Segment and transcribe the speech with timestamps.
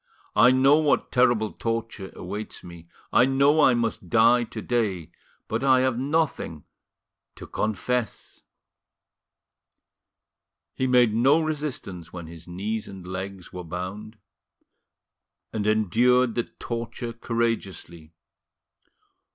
[0.35, 5.11] I know what terrible torture awaits me, I know I must die to day,
[5.47, 6.63] but I have nothing
[7.35, 8.41] to confess."
[10.73, 14.17] He made no resistance when his knees and legs were bound,
[15.53, 18.11] and endured the torture courageously.